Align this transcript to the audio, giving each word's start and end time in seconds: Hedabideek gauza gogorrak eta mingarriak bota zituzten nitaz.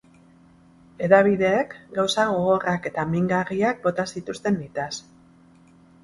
Hedabideek 1.07 1.73
gauza 1.97 2.23
gogorrak 2.31 2.87
eta 2.91 3.03
mingarriak 3.11 3.83
bota 3.83 4.05
zituzten 4.15 4.57
nitaz. 4.63 4.89